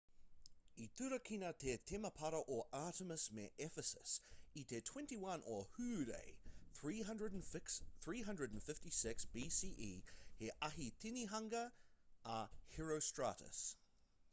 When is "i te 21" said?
4.61-5.45